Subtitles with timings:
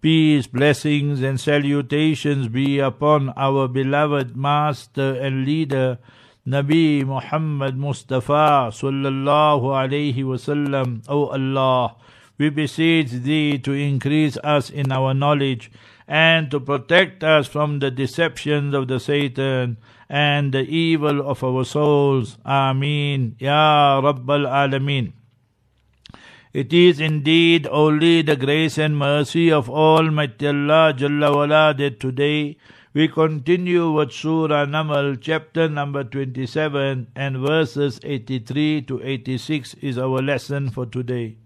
[0.00, 5.98] Peace, blessings, and salutations be upon our beloved Master and Leader,
[6.46, 11.02] Nabi Muhammad Mustafa sallallahu alayhi wasallam.
[11.08, 11.96] O Allah,
[12.38, 15.68] we beseech Thee to increase us in our knowledge
[16.06, 19.78] and to protect us from the deceptions of the Satan
[20.08, 22.38] and the evil of our souls.
[22.46, 23.34] Ameen.
[23.40, 25.17] Ya Rabbal Alameen.
[26.53, 32.57] It is indeed only the grace and mercy of Almighty Allah Jalla wala that today
[32.93, 40.21] we continue with Surah Namal, chapter number 27 and verses 83 to 86 is our
[40.21, 41.37] lesson for today.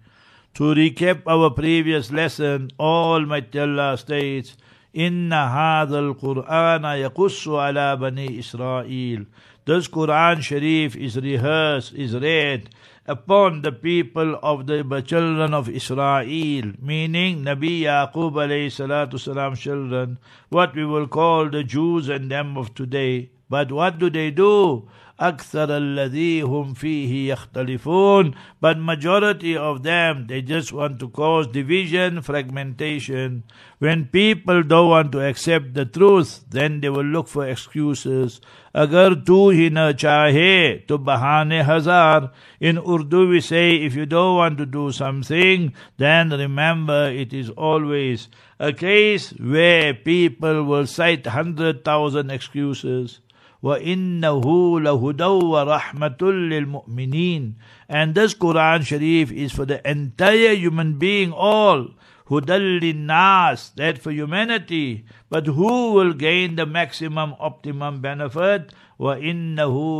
[0.55, 4.57] To recap our previous lesson, Almighty Allah states,
[4.95, 9.25] إن هذا القرآن يقص على بني إسرائيل
[9.64, 12.70] this Quran Sharif is rehearsed, is read
[13.06, 18.34] upon the people of the children of Israel, meaning Nabi Yaqub
[18.72, 23.30] salatu salam children, what we will call the Jews and them of today.
[23.48, 24.88] But what do they do?
[25.21, 32.21] أكثر الذي هم فيه يختلفون but majority of them they just want to cause division
[32.21, 33.43] fragmentation
[33.79, 38.39] when people don't want to accept the truth then they will look for excuses
[38.75, 42.29] agar tu hi na chahe to bahane hazar
[42.59, 47.49] in urdu we say if you don't want to do something then remember it is
[47.49, 48.29] always
[48.59, 53.19] a case where people will cite 100,000 excuses
[53.63, 54.45] وَإِنَّهُ
[54.81, 57.53] لَهُدًى وَرَحْمَةٌ لِلْمُؤْمِنِينَ
[57.89, 61.89] And this Quran Sharif is for the entire human being, all.
[62.29, 65.05] هُدًى nas that for humanity.
[65.29, 68.73] But who will gain the maximum optimum benefit?
[68.99, 69.57] وَإِنَّهُ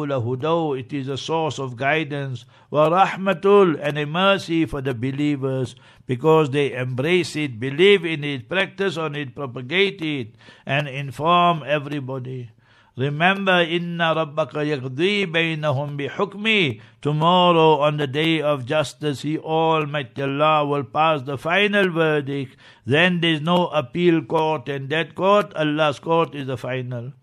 [0.07, 2.45] لَهُدًى It is a source of guidance.
[2.71, 8.97] وَرَحْمَةٌ And a mercy for the believers because they embrace it, believe in it, practice
[8.97, 10.35] on it, propagate it,
[10.65, 12.51] and inform everybody.
[12.97, 16.81] Remember, inna rabbaka yaqdi bainahum bihukmi.
[16.99, 22.57] Tomorrow, on the day of justice, He Almighty Allah will pass the final verdict.
[22.87, 27.13] Then there is no appeal court, and that court, Allah's court, is the final.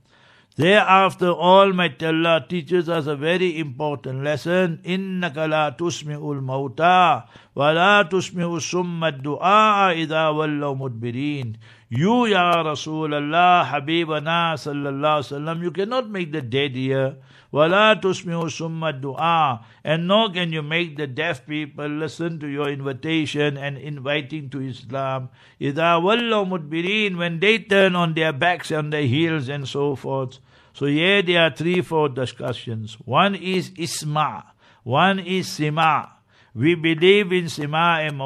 [0.57, 4.79] Thereafter, Almighty Allah teaches us a very important lesson.
[4.87, 7.25] إِنَّكَ لَا تُسْمِعُ الْمَوْتَى
[7.57, 11.57] وَلَا تُسْمِعُ السُّمَّ الدُّعَاءَ إِذَا وَلَّوْا مُدْبِرِينَ
[11.92, 17.18] you, Ya Rasulullah, Habibana, Sallallahu Alaihi you cannot make the dead hear.
[17.52, 19.64] Wala tusmi'u summa du'a.
[19.84, 24.62] And nor can you make the deaf people listen to your invitation and inviting to
[24.62, 25.30] Islam.
[25.60, 27.18] Ida wallah mudbirin.
[27.18, 30.38] When they turn on their backs and their heels and so forth.
[30.74, 32.98] So here there are three, four discussions.
[33.04, 34.44] One is isma.
[34.84, 36.19] One is sima.
[36.56, 38.18] We believe in sima and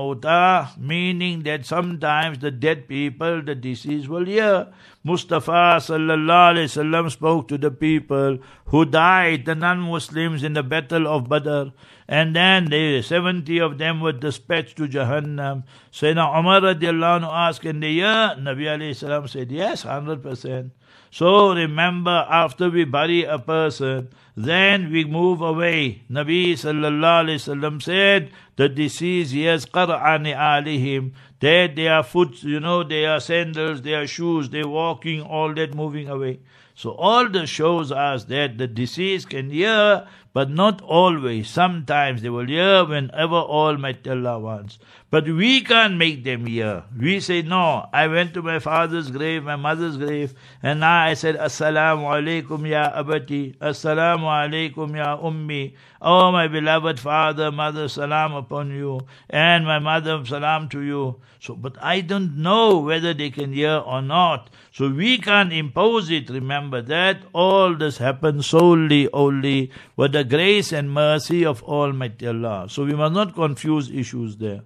[0.79, 4.67] meaning that sometimes the dead people, the deceased will hear.
[5.03, 11.05] Mustafa sallallahu alaihi wasallam spoke to the people who died, the non-Muslims in the battle
[11.05, 11.71] of Badr,
[12.07, 15.63] and then the seventy of them were dispatched to Jahannam.
[15.91, 20.71] Sayyidina Umar anhu asked, "Can they hear?" Nabi alayhi salam said, "Yes, hundred percent."
[21.13, 26.01] So remember, after we bury a person, then we move away.
[26.09, 31.11] Nabi sallallahu alaihi wasallam said, the deceased hears qar'ani alihim,
[31.43, 36.39] that their foot, you know, their sandals, their shoes, their walking, all that moving away.
[36.75, 41.47] So all this shows us that the deceased can hear, but not always.
[41.47, 44.79] Sometimes they will hear whenever Almighty Allah wants.
[45.11, 46.85] But we can't make them hear.
[46.99, 51.13] We say, no, I went to my father's grave, my mother's grave, and now I
[51.13, 55.75] said, Assalamu alaikum ya abati, Assalamu alaikum ya ummi.
[56.01, 61.21] Oh, my beloved father, mother, salam upon you, and my mother, salam to you.
[61.39, 64.49] So, but I don't know whether they can hear or not.
[64.71, 66.29] So we can't impose it.
[66.29, 72.67] Remember that all this happens solely only with the grace and mercy of Almighty Allah.
[72.69, 74.61] So we must not confuse issues there.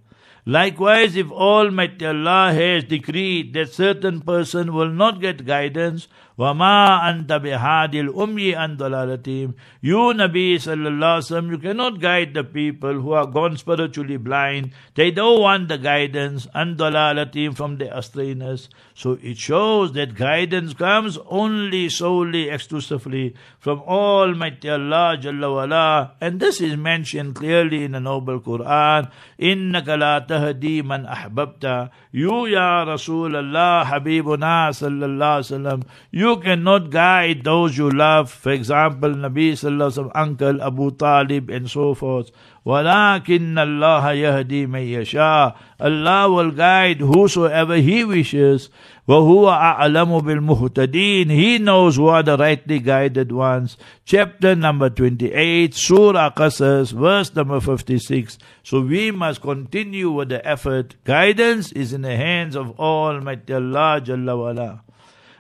[0.46, 6.08] Likewise, if Almighty Allah has decreed that certain person will not get guidance,
[6.39, 12.43] وَمَا أَنْتَ بِهَادِ الْأُمِّي أَنْ ضَلَالَتِهِمْ You, Nabi Sallallahu Alaihi Wasallam, you cannot guide the
[12.43, 14.73] people who are gone spiritually blind.
[14.95, 18.69] They don't want the guidance, and ضَلَالَتِهِمْ from their astrayness.
[18.95, 26.13] So it shows that guidance comes only, solely, exclusively from Almighty Allah Jalla wala.
[26.21, 29.11] And this is mentioned clearly in the Noble Quran.
[29.41, 36.91] إِنَّكَ لَا تَهْدِي مَنْ أَحْبَبْتَ You, Ya Rasulullah, Habibuna Sallallahu Alaihi Wasallam, you you cannot
[36.91, 38.31] guide those you love.
[38.31, 42.31] For example, Nabi Sallallahu Alaihi Wasallam, uncle Abu Talib and so forth.
[42.67, 48.69] وَلَكِنَّ اللَّهَ يَهْدِي مَن يَشَاءُ Allah will guide whosoever He wishes.
[49.09, 53.77] وَهُوَ أَعْلَمُ بِالْمُهْتَدِينَ He knows who are the rightly guided ones.
[54.05, 58.39] Chapter number 28, Surah Qasas, verse number 56.
[58.63, 60.95] So we must continue with the effort.
[61.03, 64.83] Guidance is in the hands of Almighty Allah Jalla wala.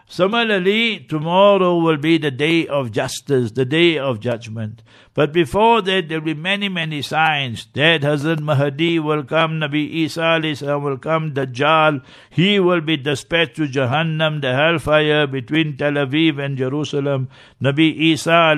[0.10, 4.82] Similarly, tomorrow will be the day of justice, the day of judgment.
[5.14, 9.90] But before that, there will be many, many signs that Hazrat Mahdi will come, Nabi
[9.90, 10.40] Isa
[10.80, 16.58] will come, Dajjal, he will be dispatched to Jahannam, the hellfire between Tel Aviv and
[16.58, 17.28] Jerusalem.
[17.62, 18.56] Nabi Isa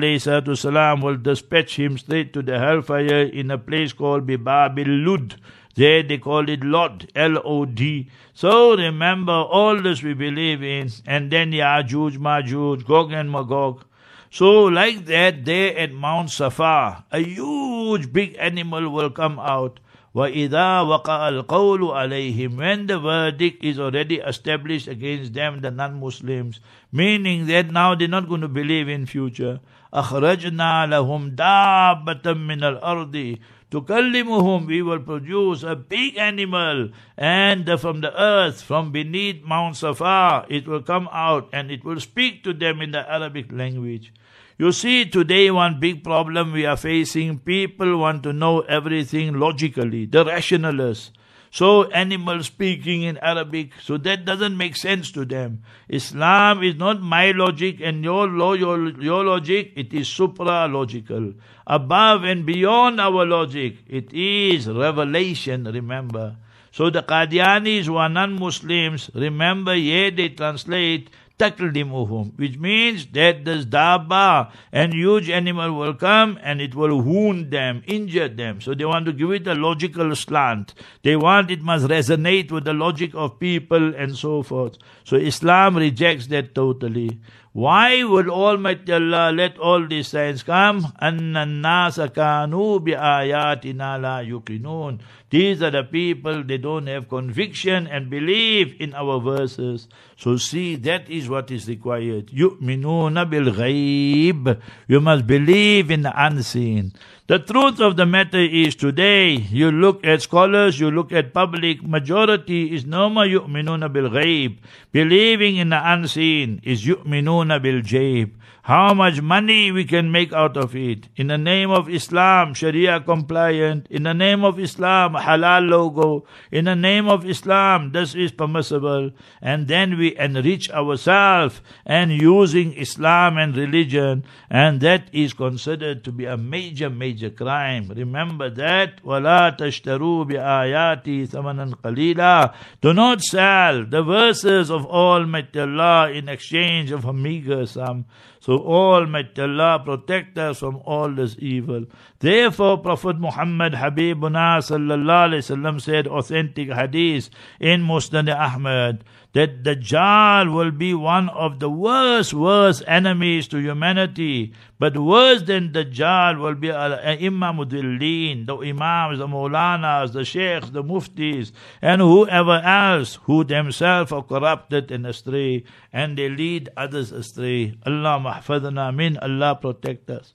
[1.02, 5.34] will dispatch him straight to the hellfire in a place called Bibabil Lud.
[5.74, 8.10] There they call it Lod, L-O-D.
[8.34, 13.84] So remember, all this we believe in, and then Yajuj, Majuj, Gog and Magog.
[14.30, 19.80] So like that, there at Mount Safa, a huge big animal will come out.
[20.15, 26.61] وَإِذَا وَقَعَ الْقَوْلُ عَلَيْهِمْ When the verdict is already established against them, the non-Muslims,
[26.91, 29.59] meaning that now they're not going to believe in future.
[29.93, 33.39] أَخْرَجْنَا لَهُمْ دَابَّةً مِّنَ الْأَرْضِ
[33.71, 40.45] تكلمهم we will produce a big animal and from the earth from beneath Mount Safa
[40.49, 44.13] it will come out and it will speak to them in the Arabic language
[44.60, 50.04] you see today one big problem we are facing people want to know everything logically
[50.16, 51.10] the rationalists
[51.52, 55.62] so animals speaking in Arabic, so that doesn't make sense to them.
[55.88, 61.34] Islam is not my logic and your, your, your logic, it is supra-logical.
[61.66, 66.36] Above and beyond our logic, it is revelation, remember.
[66.70, 71.10] So the Qadianis who are non-Muslims, remember, here they translate
[71.40, 77.50] taklimuhum, which means that this daba and huge animal will come and it will wound
[77.50, 78.60] them, injure them.
[78.60, 80.74] So they want to give it a logical slant.
[81.02, 84.76] They want it must resonate with the logic of people and so forth.
[85.04, 87.20] So Islam rejects that totally.
[87.55, 90.91] Why would Almighty Allah let all these signs come?
[91.01, 94.99] أَنَّ النَّاسَ كَانُوا بِآيَاتِنَا لَا يُقِنُونَ
[95.29, 99.87] These are the people, they don't have conviction and believe in our verses.
[100.17, 102.27] So see, that is what is required.
[102.27, 106.91] يُؤْمِنُونَ بِالْغَيْبِ You must believe in the unseen.
[107.27, 111.81] The truth of the matter is today, you look at scholars, you look at public,
[111.81, 114.59] majority is nama yu'minuna bil ghaib.
[114.91, 120.57] Believing in the unseen is yu'minuna يستعينون بالجيب how much money we can make out
[120.57, 121.07] of it.
[121.15, 123.85] In the name of Islam, Sharia compliant.
[123.91, 126.25] In the name of Islam, halal logo.
[126.51, 129.11] In the name of Islam, this is permissible.
[129.39, 134.25] And then we enrich ourselves and using Islam and religion.
[134.49, 137.91] And that is considered to be a major, major crime.
[137.95, 139.03] Remember that.
[139.03, 146.89] وَلَا تَشْتَرُوا بِآيَاتِ ثَمَنًا قَلِيلًا Do not sell the verses of Almighty Allah in exchange
[146.89, 148.05] of a meager sum.
[148.40, 151.84] So Almighty Allah protect us from all this evil.
[152.20, 157.28] Therefore Prophet Muhammad Habibuna sallallahu alayhi wasallam said authentic hadith
[157.60, 164.52] in Musnad Ahmad that Dajjal will be one of the worst, worst enemies to humanity.
[164.78, 170.70] But worse than Dajjal will be uh, Imam Mudillin, the Imams, the Maulanas, the Sheikhs,
[170.70, 177.12] the Muftis, and whoever else who themselves are corrupted and astray, and they lead others
[177.12, 177.76] astray.
[177.86, 180.34] Allah mahfadna min, Allah protect us.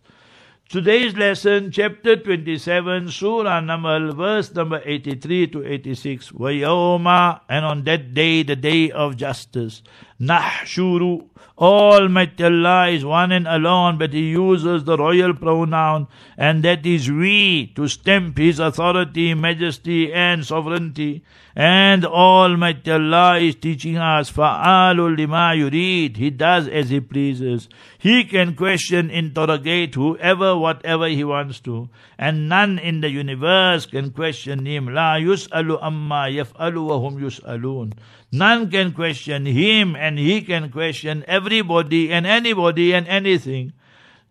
[0.67, 6.31] Today's lesson, chapter 27, Surah number, verse number 83 to 86.
[6.31, 9.83] Vayoma, and on that day, the day of justice,
[10.19, 11.29] Nahshuru,
[11.60, 16.06] Almighty Allah is one and alone, but He uses the royal pronoun,
[16.38, 21.22] and that is we, to stamp His authority, majesty, and sovereignty.
[21.54, 27.68] And Almighty Allah is teaching us, فَعَالٌ لِمَا يُرِيد He does as He pleases.
[27.98, 31.90] He can question, interrogate whoever, whatever He wants to.
[32.18, 34.86] And none in the universe can question Him.
[34.86, 37.92] لَا يُسْأَلُ أَمَّا يَفْأَلُ وَهُمْ يُسْأَلُونَ
[38.31, 43.73] None can question him and he can question everybody and anybody and anything.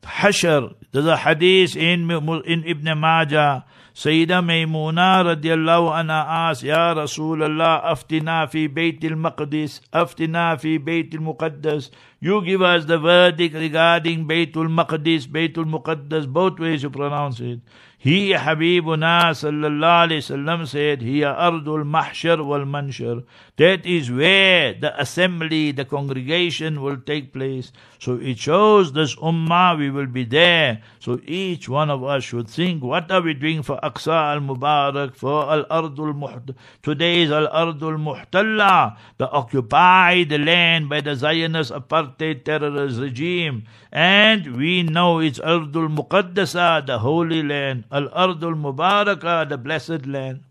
[0.03, 3.65] Hashr, there's a hadith in, in Ibn Majah.
[3.95, 11.91] Sayyida Maymuna radiallahu anha asked, Ya Rasulullah, aftina fi Bayt al-Maqdis, aftina fi Bayt muqaddas.
[12.19, 17.61] You give us the verdict regarding baytul maqdis, Bayt muqaddas, both ways you pronounce it.
[18.05, 23.25] He, Habibuna sallallahu alayhi wasallam said, Hiya ardul mahshar wal manshar.
[23.57, 27.73] That is where the assembly, the congregation will take place.
[27.99, 30.83] So it shows this ummah, we will be there.
[30.99, 35.51] So each one of us should think, what are we doing for Aqsa al-Mubarak, for
[35.51, 36.55] al-Ardul Muht?
[36.83, 43.65] Today is al-Ardul Muhtalla, the occupied land by the Zionist apartheid terrorist regime.
[43.91, 47.85] And we know it's Ardul Muqaddasa, the holy land.
[47.94, 50.42] Al-Ardul Mubarakah, the blessed land.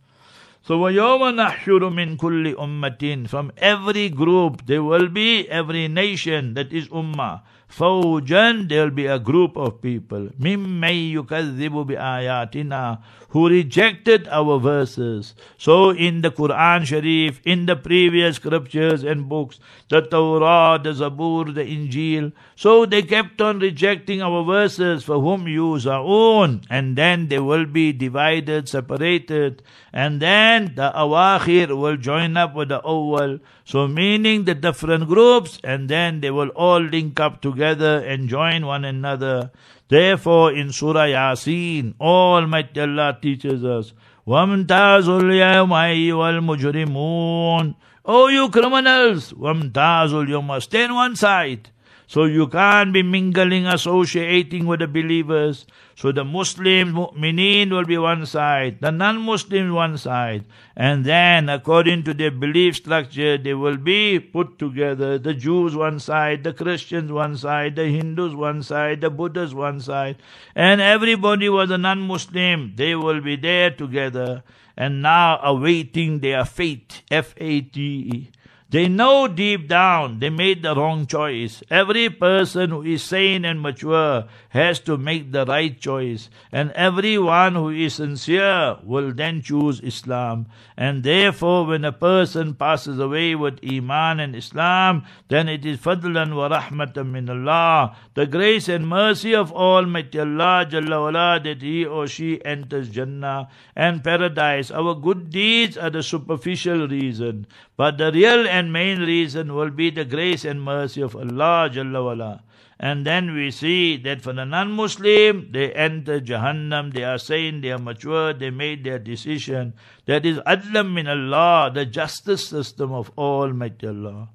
[0.62, 6.73] So وَيَوْمَ نَحْشُرُ مِنْ كُلِّ أُمَّةٍ From every group there will be every nation that
[6.73, 7.40] is ummah.
[7.73, 12.99] فوجا there will be a group of people ممن يكذب بآياتنا
[13.30, 15.35] who rejected our verses.
[15.59, 21.54] So in the Quran Sharif, in the previous scriptures and books, the Torah, the Zabur,
[21.54, 27.28] the Injil, so they kept on rejecting our verses for whom you own, and then
[27.28, 33.40] they will be divided, separated, and then the awakhir will join up with the awwal.
[33.64, 38.66] So meaning the different groups, and then they will all link up together and join
[38.66, 39.50] one another.
[39.88, 43.95] Therefore, in Surah Yasin, Almighty Allah teaches us,
[44.26, 49.33] وَامْتَازُوا الْيَوْمَ أَيُّهَا الْمُجْرِمُونَ Oh, you criminals!
[49.33, 51.71] وَامْتَازُوا الْيَوْمَ Stay on one side.
[52.13, 55.65] So you can't be mingling, associating with the believers.
[55.96, 60.46] So the Muslims, mu'mineen will be one side, the non-Muslims one side.
[60.75, 65.17] And then according to their belief structure, they will be put together.
[65.17, 69.79] The Jews one side, the Christians one side, the Hindus one side, the Buddhists one
[69.79, 70.17] side.
[70.53, 72.74] And everybody was a non-Muslim.
[72.75, 74.43] They will be there together.
[74.77, 77.01] And now awaiting their fate.
[77.10, 78.29] F-A-T-E.
[78.74, 81.62] They know deep down they made the wrong choice.
[81.70, 86.27] Every person who is sane and mature has to make the right choice.
[86.51, 90.48] And everyone who is sincere will then choose Islam.
[90.75, 96.36] And therefore, when a person passes away with Iman and Islam, then it is fadlan
[96.36, 101.86] wa rahmatan min Allah, the grace and mercy of Almighty Allah Jalla wala, that he
[101.86, 104.72] or she enters Jannah and paradise.
[104.72, 109.89] Our good deeds are the superficial reason, but the real and main reason will be
[109.89, 112.44] the grace and mercy of Allah Jalla wala.
[112.80, 117.72] And then we see that for the non-Muslim, they enter Jahannam, they are sane, they
[117.72, 119.74] are mature, they made their decision.
[120.06, 124.30] That is adlam min Allah, the justice system of Almighty Allah.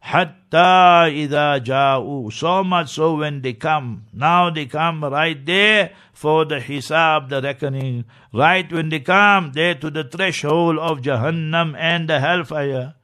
[0.00, 2.32] Hatta ida ja'u.
[2.32, 4.04] So much so when they come.
[4.12, 8.04] Now they come right there for the hisab, the reckoning.
[8.32, 12.94] Right when they come there to the threshold of Jahannam and the hellfire.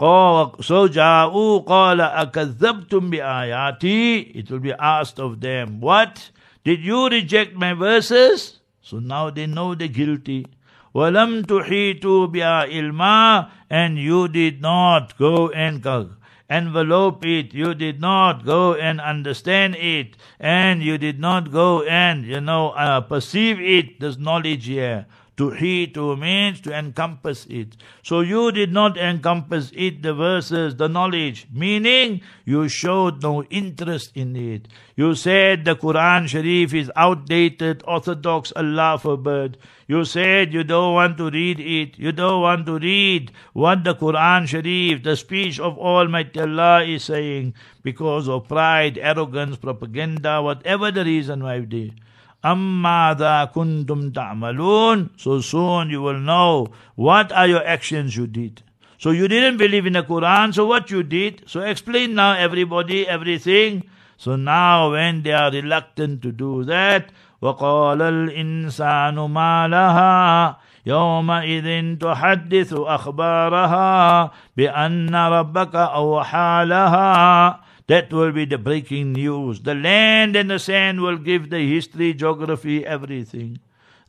[0.00, 4.34] So ja'u qala akadhabtum bi ayati.
[4.34, 6.30] It will be asked of them, what?
[6.64, 8.58] Did you reject my verses?
[8.80, 10.46] So now they know the guilty.
[10.94, 15.80] وَلَمْ تُحِيطُوا بِهَا ilma, And you did not go and
[16.49, 17.53] envelope it.
[17.53, 20.15] You did not go and understand it.
[20.39, 25.05] And you did not go and, you know, uh, perceive it, this knowledge here.
[25.37, 25.51] To
[25.93, 27.77] to means to encompass it.
[28.01, 34.13] So you did not encompass it, the verses, the knowledge, meaning you showed no interest
[34.15, 34.67] in it.
[34.95, 39.59] You said the Quran Sharif is outdated, orthodox, Allah forbid.
[39.87, 41.99] You said you don't want to read it.
[41.99, 47.03] You don't want to read what the Quran Sharif, the speech of Almighty Allah is
[47.03, 47.53] saying
[47.83, 51.59] because of pride, arrogance, propaganda, whatever the reason why
[52.42, 58.62] they أَمَّاذَا كُنْتُمْ تَعْمَلُونَ So soon you will know what are your actions you did.
[58.98, 61.42] So you didn't believe in the Quran, so what you did?
[61.46, 63.84] So explain now everybody, everything.
[64.16, 67.10] So now when they are reluctant to do that,
[67.42, 70.56] وَقَالَ الْإِنسَانُ مَا لَهَا
[70.86, 79.60] يومئذ تحدث أخبارها بأن ربك أوحى لها That will be the breaking news.
[79.60, 83.58] The land and the sand will give the history, geography, everything.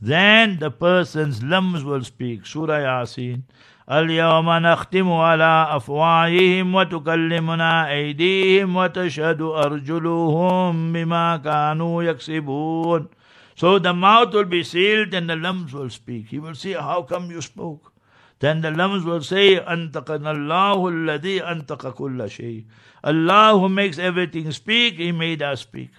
[0.01, 2.45] Then the person's limbs will speak.
[2.45, 3.43] Surah Yasin.
[3.91, 13.07] اليوم نختم على أفواههم وتكلمنا أيديهم وتشهد أرجلهم بما كانوا يكسبون
[13.55, 16.27] So the mouth will be sealed and the limbs will speak.
[16.29, 17.93] He will say, how come you spoke?
[18.40, 22.66] Then the lambs will say, Antakanallahu alladhi antaka kulla shay.
[23.02, 25.90] Allah who makes everything speak, He made us speak.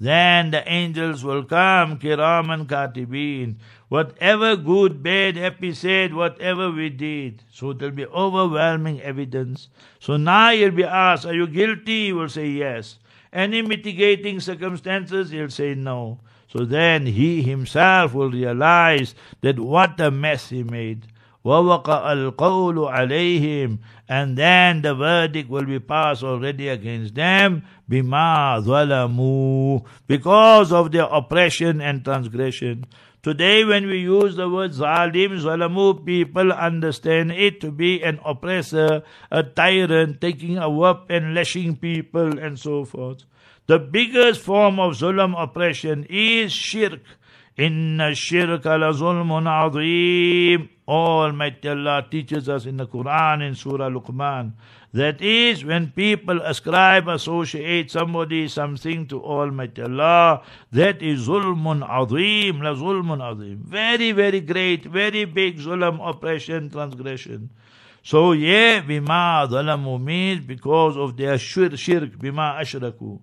[0.00, 3.56] Then the angels will come, kiraman katibin.
[3.88, 7.44] Whatever good, bad, happy, sad, whatever we did.
[7.52, 9.68] So there'll be overwhelming evidence.
[10.00, 12.06] So now you'll be asked, are you guilty?
[12.06, 12.98] He will say yes.
[13.32, 15.30] Any mitigating circumstances?
[15.30, 16.18] He'll say no.
[16.48, 21.06] So then he himself will realize that what a mess he made.
[21.45, 23.79] وَوَقَعَ الْقَوْلُ عَلَيْهِمْ
[24.09, 31.05] And then the verdict will be passed already against them بِمَا ظَلَمُوا Because of their
[31.05, 32.85] oppression and transgression.
[33.23, 39.03] Today when we use the word zalim, zalamu, people understand it to be an oppressor,
[39.31, 43.23] a tyrant, taking a whip and lashing people and so forth.
[43.67, 47.01] The biggest form of zulm oppression is shirk.
[47.58, 50.68] Shirka la zulmun azim.
[50.88, 54.52] Almighty Allah teaches us in the Quran in Surah Luqman.
[54.92, 60.42] That is when people ascribe, associate somebody, something to Almighty Allah.
[60.72, 63.62] That is zulmun azim, la zulmun azim.
[63.64, 67.50] Very, very great, very big zulm, oppression, transgression.
[68.02, 73.20] So yeah, bima zalamu means because of their shirk bima ashraku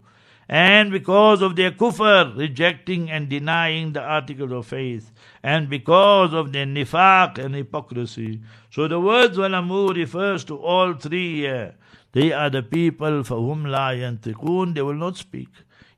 [0.49, 5.11] and because of their kufr, rejecting and denying the articles of faith,
[5.43, 8.41] and because of their nifaq and hypocrisy.
[8.71, 11.75] So the word walamu refers to all three here.
[12.13, 15.49] They are the people for whom la yantiqun, they will not speak.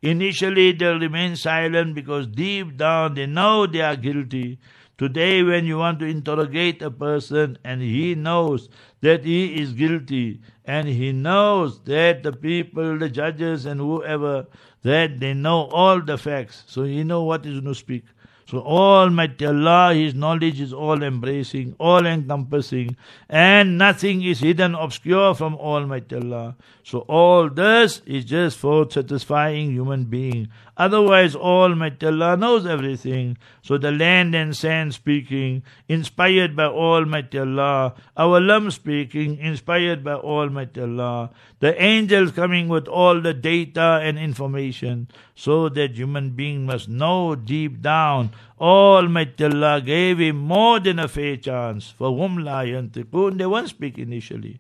[0.01, 4.59] Initially they'll remain silent because deep down they know they are guilty.
[4.97, 10.41] Today, when you want to interrogate a person and he knows that he is guilty
[10.71, 14.47] and he knows that the people, the judges and whoever,
[14.83, 18.05] that they know all the facts, so he know what is to speak.
[18.51, 22.97] So Almighty Allah, His knowledge is all embracing, all encompassing,
[23.29, 26.55] and nothing is hidden, obscure from Almighty Allah.
[26.83, 30.49] So all this is just for satisfying human being.
[30.77, 33.37] Otherwise, Almighty Allah knows everything.
[33.61, 37.93] So the land and sand speaking, inspired by Almighty Allah.
[38.15, 41.31] Our lamb speaking, inspired by Almighty Allah.
[41.59, 47.35] The angels coming with all the data and information, so that human being must know
[47.35, 48.31] deep down.
[48.59, 51.89] Almighty Allah gave him more than a fair chance.
[51.89, 54.59] For whom la yantiqun, they won't speak initially.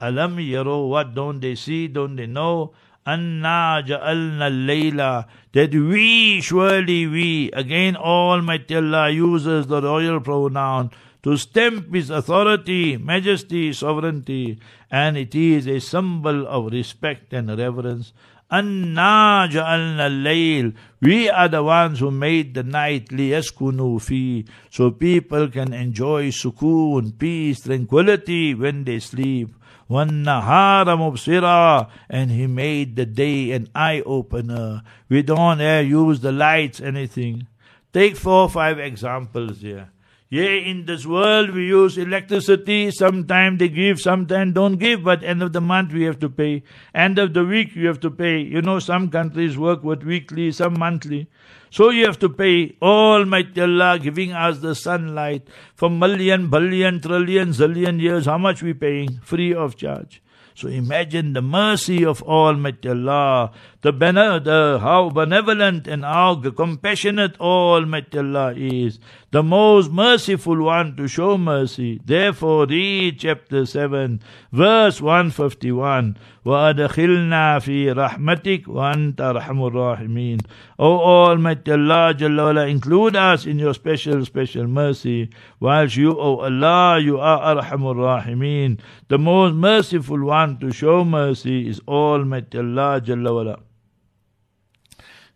[0.00, 2.72] Alam yaro, what don't they see, don't they know?
[3.06, 10.90] Anna ja'alna layla, that we, surely we, again Almighty Allah uses the royal pronoun
[11.22, 14.58] to stamp His authority, majesty, sovereignty,
[14.90, 18.12] and it is a symbol of respect and reverence.
[18.50, 25.48] Anna ja'alna layl, we are the ones who made the night liyaskunu fi, so people
[25.48, 29.50] can enjoy sukoon, peace, tranquility when they sleep.
[29.89, 34.83] وَالنَّهَارَ مُبْصِرًا And He made the day an eye-opener.
[35.09, 37.47] We don't uh, use the lights, anything.
[37.93, 39.89] Take four or five examples here.
[40.32, 42.92] Yeah, in this world we use electricity.
[42.92, 45.02] Sometimes they give, sometimes don't give.
[45.02, 46.62] But end of the month we have to pay.
[46.94, 48.38] End of the week you have to pay.
[48.38, 51.26] You know, some countries work with weekly, some monthly.
[51.70, 57.48] So you have to pay Almighty Allah giving us the sunlight for million, billion, trillion,
[57.48, 58.26] zillion years.
[58.26, 59.18] How much we paying?
[59.24, 60.22] Free of charge.
[60.54, 63.50] So imagine the mercy of Almighty Allah,
[63.81, 68.99] the, bene- the how benevolent and how compassionate Almighty Allah is,
[69.31, 72.01] the most merciful one to show mercy.
[72.03, 76.17] Therefore, read chapter 7, verse 151.
[76.45, 80.39] وَأَدْخِلْنَا فِي رَحْمَتِكَ وَأَنْتَ أَرْحَمُ الرَّاحِمِينَ
[80.77, 85.29] O Almighty Allah, Jalla wala, include us in your special, special mercy.
[85.59, 88.79] Whilst you, O Allah, you are Arhamur Rahimeen.
[89.07, 93.59] The most merciful one to show mercy is Almighty Allah, Jalla wala.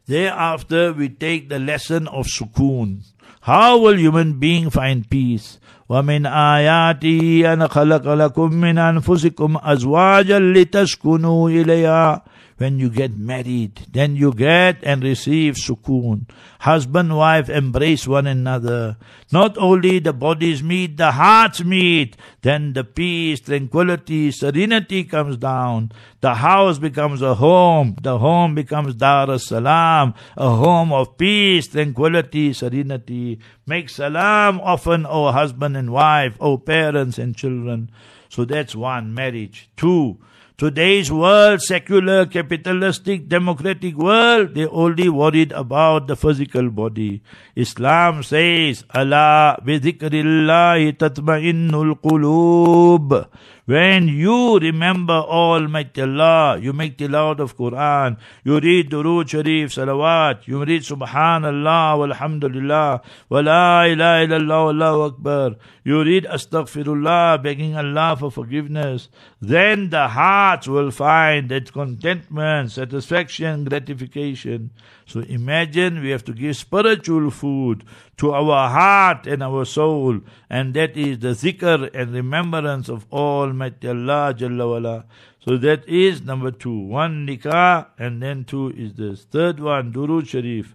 [0.07, 3.03] Thereafter, we take the lesson of sukoon.
[3.41, 5.59] How will human being find peace?
[5.89, 12.23] ومن آياته أن خلق لكم من أنفسكم أزواجا لتسكنوا إليها
[12.56, 13.86] when you get married.
[13.90, 16.28] Then you get and receive sukoon.
[16.60, 18.96] Husband, wife embrace one another.
[19.32, 22.16] Not only the bodies meet, the hearts meet.
[22.42, 25.92] Then the peace, tranquility, serenity comes down.
[26.20, 27.96] The house becomes a home.
[28.00, 33.40] The home becomes Dar es Salam, a home of peace, tranquility, serenity.
[33.66, 37.90] Make salam often, O husband and wife, O parents and children.
[38.28, 39.70] So that's one, marriage.
[39.76, 40.18] Two,
[40.56, 47.22] Today's world, secular, capitalistic, democratic world, they only worried about the physical body.
[47.56, 53.26] Islam says, Allah bi dhikrillahi tatma'innul qulub.
[53.66, 59.72] When you remember Almighty Allah, you make the tilawat of Quran, you read Durood Sharif,
[59.72, 63.00] Salawat, you read Subhanallah, Walhamdulillah,
[63.30, 69.08] Wa la ilaha illallah, Allahu Akbar, you read Astaghfirullah, begging Allah for forgiveness,
[69.40, 74.72] then the heart will find that contentment, satisfaction, gratification.
[75.06, 77.84] So imagine we have to give spiritual food
[78.16, 83.88] to our heart and our soul, and that is the zikr and remembrance of Almighty
[83.88, 85.04] Allah Jalla wala.
[85.40, 86.78] So that is number two.
[86.78, 89.24] One nikah, and then two is this.
[89.24, 90.74] Third one, Durood Sharif.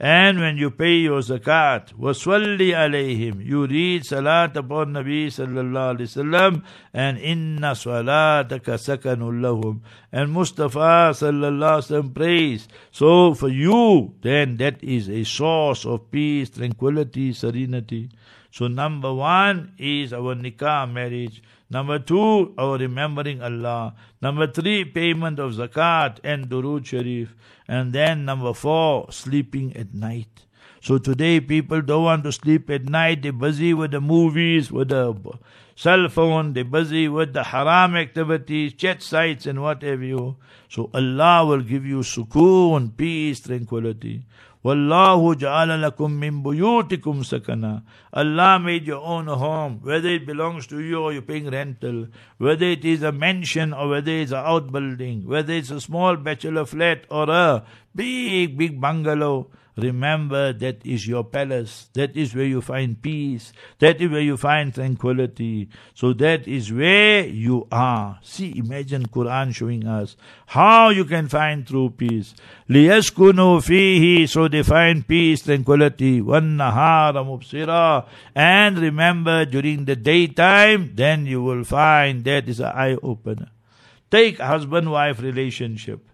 [0.00, 6.06] And when you pay your zakat, waswalli alayhim, you read salat upon Nabi sallallahu alayhi
[6.06, 9.80] wasallam, and inna salataka sakanul.
[10.12, 12.68] And Mustafa sallallahu alayhi wasallam prays.
[12.92, 18.10] So for you, then that is a source of peace, tranquility, serenity.
[18.52, 21.42] So number one is our nikah marriage.
[21.70, 23.94] Number two, our remembering Allah.
[24.22, 27.34] Number three, payment of zakat and durood sharif.
[27.66, 30.46] And then number four, sleeping at night.
[30.80, 33.22] So today people don't want to sleep at night.
[33.22, 35.14] They're busy with the movies, with the
[35.74, 36.54] cell phone.
[36.54, 40.36] They're busy with the haram activities, chat sites and whatever you.
[40.70, 44.24] So Allah will give you sukoon, peace, tranquility.
[44.64, 47.82] Wallahu ja'ala lakum min buyutikum sakana.
[48.12, 52.66] Allah made your own home, whether it belongs to you or you're paying rental, whether
[52.66, 57.04] it is a mansion or whether it's an outbuilding, whether it's a small bachelor flat
[57.08, 59.48] or a big, big bungalow.
[59.77, 61.89] Remember that is your palace.
[61.93, 63.51] That is where you find peace.
[63.79, 65.69] That is where you find tranquility.
[65.95, 68.19] So that is where you are.
[68.21, 72.35] See, imagine Quran showing us how you can find true peace.
[72.69, 76.21] لِيَسْكُنُوا فِيهِ So they find peace, tranquility.
[76.21, 83.49] وَالنَّهَارَ مُبْصِرًا And remember during the daytime, then you will find that is an eye-opener.
[84.11, 86.06] Take husband-wife relationship.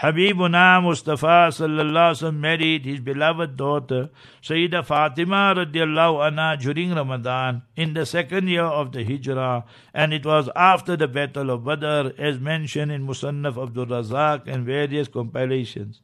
[0.00, 4.10] Habibuna Mustafa sallallahu alaihi wasallam married his beloved daughter
[4.42, 10.26] Sayyida Fatima radiallahu anha during Ramadan in the second year of the Hijrah and it
[10.26, 16.02] was after the battle of Badr as mentioned in Musannaf Abdul Razak and various compilations.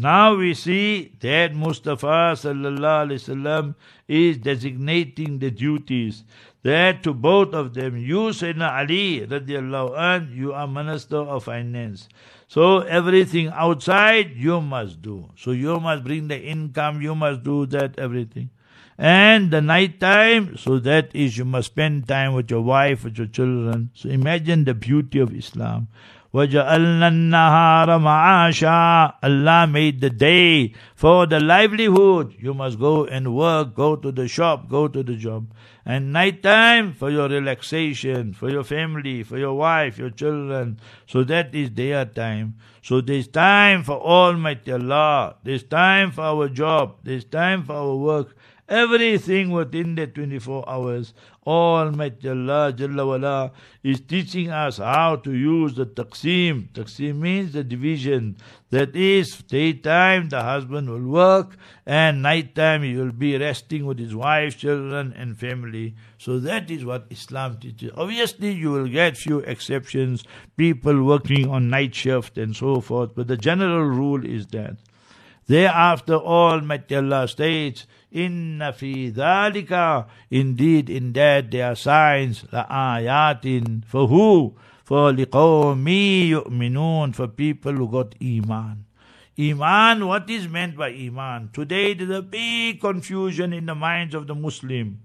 [0.00, 3.74] Now we see that Mustafa sallallahu alaihi wasallam
[4.06, 6.22] is designating the duties
[6.62, 12.08] that to both of them, you Sayyidina Ali radiallahu anh, you are Minister of Finance.
[12.46, 15.30] So everything outside you must do.
[15.36, 18.50] So you must bring the income, you must do that, everything.
[18.98, 23.18] And the night time, so that is you must spend time with your wife, with
[23.18, 23.90] your children.
[23.94, 25.88] So imagine the beauty of Islam.
[26.33, 32.33] وَجَعَلْنَا النَّهَارَ مَعَاشًا Allah made the day for the livelihood.
[32.39, 35.53] You must go and work, go to the shop, go to the job.
[35.85, 40.79] And night time for your relaxation, for your family, for your wife, your children.
[41.05, 42.55] So that is their time.
[42.81, 45.35] So there's time for Almighty Allah.
[45.43, 46.95] There's time for our job.
[47.03, 48.35] There's time for our work.
[48.68, 51.14] Everything within the 24 hours.
[51.46, 53.52] Almighty Allah Jalla wala
[53.82, 56.68] is teaching us how to use the taqsim.
[56.72, 58.36] Taqsim means the division.
[58.68, 64.14] That is, daytime the husband will work and nighttime he will be resting with his
[64.14, 65.94] wife, children and family.
[66.18, 67.92] So that is what Islam teaches.
[67.96, 70.24] Obviously you will get few exceptions,
[70.58, 74.76] people working on night shift and so forth, but the general rule is that.
[75.46, 83.84] Thereafter Almighty Allah states, Inna fi dhalika, indeed in that there are signs, la ayatin,
[83.84, 84.56] for who?
[84.84, 88.86] For liqawmi yu'minun, for people who got iman.
[89.40, 91.50] Iman, what is meant by Iman?
[91.52, 95.00] Today there's a big confusion in the minds of the Muslim.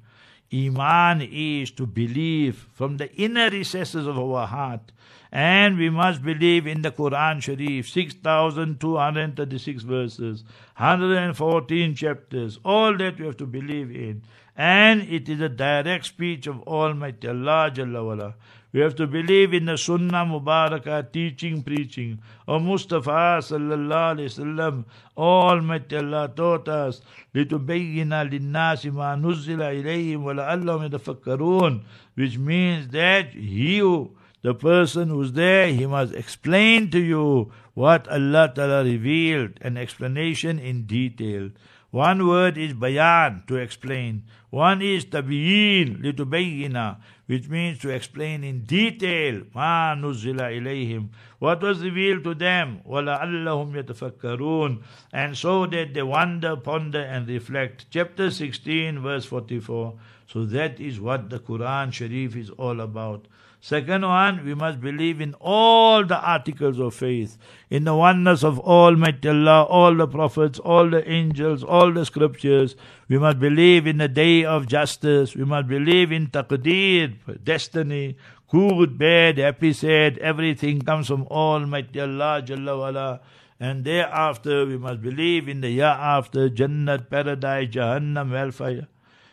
[0.52, 4.92] Iman is to believe from the inner recesses of our heart
[5.33, 10.45] And we must believe in the Quran Sharif, 6,236 verses,
[10.77, 14.23] 114 chapters, all that we have to believe in.
[14.57, 18.35] And it is a direct speech of Almighty Allah Jalla wala.
[18.71, 24.85] We have to believe in the Sunnah Mubarakah teaching, preaching of Mustafa sallallahu alayhi wasallam.
[25.17, 27.01] Almighty Allah taught us,
[27.35, 31.83] لِتُبَيِّنَ لِلنَّاسِ مَا نُزِّلَ إِلَيْهِمْ وَلَعَلَّهُمْ يَتَفَكَّرُونَ
[32.15, 34.11] Which means that he who
[34.43, 40.59] the person who's there, he must explain to you what Allah Ta'ala revealed, an explanation
[40.59, 41.51] in detail.
[41.91, 44.25] One word is bayan, to explain.
[44.51, 51.83] One is tabiyin, litubayyina, which means to explain in detail, ma nuzila ilayhim, what was
[51.83, 57.87] revealed to them, وَلَعَلَّهُمْ يَتَفَكَّرُونَ And so that they wonder, ponder and reflect.
[57.91, 59.95] Chapter 16, verse 44.
[60.27, 63.29] So that is what the Quran Sharif is all about.
[63.66, 67.38] Second one, we must believe in all the articles of faith,
[67.70, 72.76] in the oneness of Almighty Allah, all the prophets, all the angels, all the scriptures.
[73.08, 75.34] We must believe in the day of justice.
[75.34, 78.18] We must believe in taqdeer, destiny,
[78.50, 83.22] good, bad, happy, sad, everything comes from Almighty Allah Jalla wala.
[83.62, 88.90] And thereafter we must believe in the year after, Jannat, Paradise, Jahannam, Hellfire.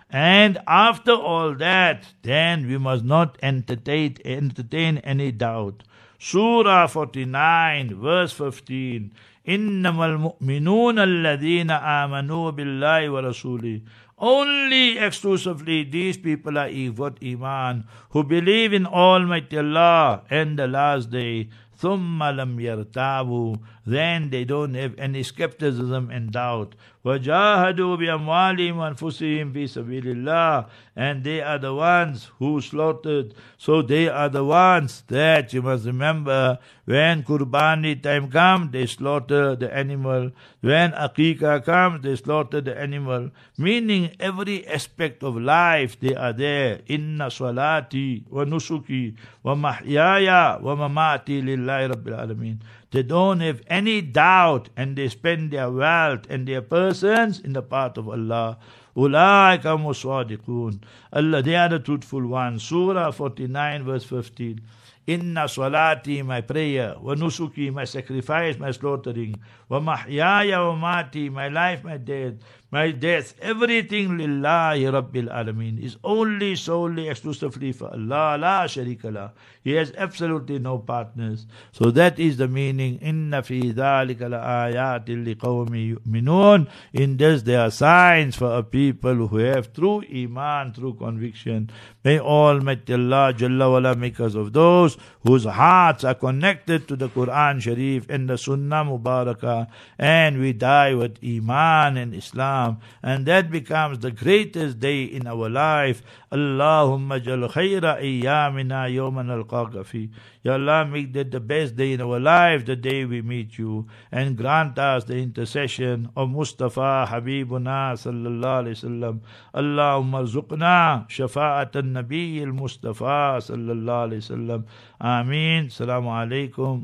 [0.10, 5.84] And after all that, then we must not entertain, entertain any doubt.
[6.20, 9.12] Surah 49, verse 15.
[9.48, 13.82] إنما المؤمنون الذين آمنوا بالله ورسوله
[14.18, 21.12] only exclusively these people are what iman who believe in Almighty Allah and the last
[21.12, 29.54] day ثم لم يرتابوا then they don't have any skepticism and doubt وَجَاهَدُوا بِأَمْوَالِهِمْ وَأَنفُسِهِمْ
[29.54, 33.36] فِي سَبِيلِ اللَّهِ And they are the ones who slaughtered.
[33.60, 39.56] So they are the ones that you must remember when Qurbani time comes, they slaughter
[39.56, 40.32] the animal.
[40.62, 43.30] When Aqiqah comes, they slaughter the animal.
[43.56, 46.82] Meaning every aspect of life, they are there.
[46.88, 52.58] Inna salati wa nusuki wa mahyaya wa mamati lillahi rabbil alameen.
[52.93, 57.63] they don't have any doubt and they spend their wealth and their persons in the
[57.63, 58.59] path of Allah.
[58.97, 60.83] Ulaika muswadiqun.
[61.13, 62.65] Allah, they are the truthful ones.
[62.65, 64.61] Surah 49 verse 15.
[65.07, 69.35] Inna salati, my prayer, wa nusuki, my sacrifice, my slaughtering,
[69.69, 72.35] wa mahyaya wa mati, my life, my death,
[72.73, 79.31] my death, everything lillahi rabbil alameen is only solely exclusively for Allah, la sharika la.
[79.65, 81.47] He has absolutely no partners.
[81.73, 86.69] So that is the meaning, inna fi dhalika la liqawmi yu'minun.
[86.93, 91.71] In this there are signs for a people who have true iman, true conviction.
[92.05, 97.09] May Almighty Allah Jalla wala make us of those whose hearts are connected to the
[97.09, 99.67] Quran Sharif and the Sunnah Mubarakah
[99.99, 102.60] and we die with iman and Islam
[103.03, 106.03] and that becomes the greatest day in our life.
[106.33, 110.11] Allahumma jal khayra ayyamina yawman alqaqa fi.
[110.43, 113.87] Ya Allah, make that the best day in our life, the day we meet you,
[114.11, 119.21] and grant us the intercession of Mustafa Habibuna sallallahu alayhi wasallam.
[119.55, 124.65] Allahumma rzuqna shafa'at al-Nabi al-Mustafa sallallahu alayhi wasallam.
[125.01, 125.67] Ameen.
[125.67, 126.09] Assalamu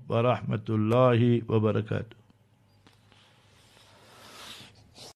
[0.09, 2.26] wa rahmatullahi wa barakatuh.